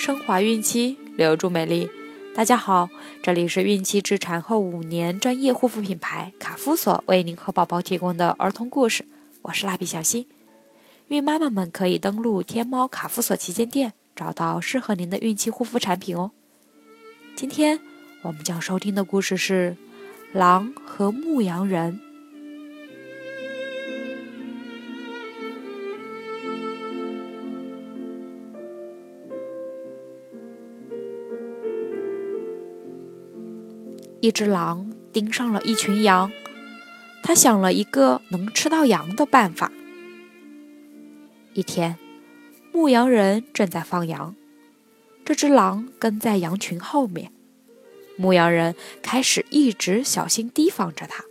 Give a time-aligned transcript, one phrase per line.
[0.00, 1.90] 升华孕期，留住美丽。
[2.34, 2.88] 大家好，
[3.22, 9.04] 这里是孕期至产后五年专业护肤品牌卡夫索为您和宝宝提供的儿童故事，
[9.42, 10.26] 我是蜡笔小新。
[11.08, 16.30] 孕妈妈们可以登录天猫卡夫索旗舰店，找到适合您的孕期护肤产品哦。
[17.36, 17.78] 今天
[18.22, 19.76] 我们将收听的故事是
[20.38, 22.00] 《狼和牧羊人》。
[34.20, 36.30] 一只狼盯上了一群羊，
[37.22, 39.72] 他想了一个能吃到羊的办法。
[41.54, 41.96] 一天，
[42.72, 44.36] 牧羊人正在放羊，
[45.24, 47.32] 这只狼跟在羊群后面。
[48.16, 51.24] 牧羊人开始一直小心提防着它，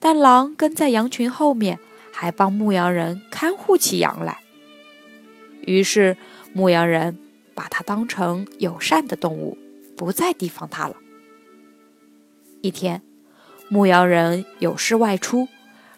[0.00, 1.78] 但狼跟在羊群后面，
[2.10, 4.38] 还帮牧羊人看护起羊来。
[5.66, 6.16] 于是，
[6.54, 7.18] 牧羊人
[7.54, 9.58] 把它当成友善的动物，
[9.94, 10.96] 不再提防它了。
[12.62, 13.02] 一天，
[13.68, 15.48] 牧羊人有事外出，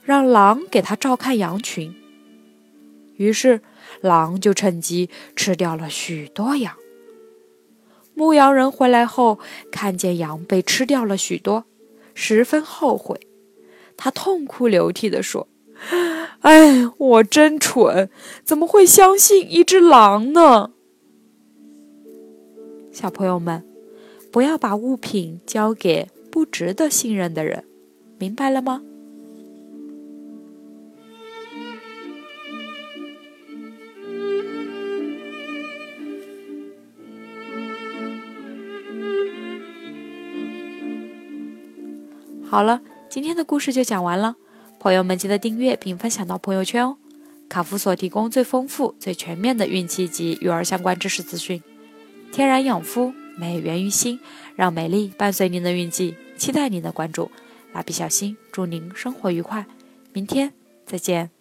[0.03, 1.95] 让狼给他照看羊群。
[3.17, 3.61] 于是，
[4.01, 6.75] 狼就趁机吃掉了许多羊。
[8.15, 9.39] 牧羊人回来后，
[9.71, 11.67] 看见羊被吃掉了许多，
[12.15, 13.21] 十分后悔。
[13.97, 15.47] 他痛哭流涕地说
[16.41, 18.09] ：“哎，我真蠢，
[18.43, 20.71] 怎么会相信一只狼呢？”
[22.91, 23.67] 小朋友们，
[24.33, 26.09] 不要把物品交给。
[26.35, 27.65] 不值得信任的人，
[28.19, 28.83] 明白了吗？
[42.43, 44.35] 好了，今天的故事就讲完了。
[44.81, 46.97] 朋友们记得订阅并分享到朋友圈哦。
[47.49, 51.63] 卡夫所提供最丰富、最全面的孕期及育儿相关知识资讯，
[52.33, 54.19] 天然养肤，美源于心，
[54.57, 56.17] 让美丽伴随您的孕期。
[56.45, 57.31] 期待您的关注，
[57.73, 59.65] 蜡笔小新，祝您生活愉快，
[60.13, 60.53] 明天
[60.85, 61.34] 再见。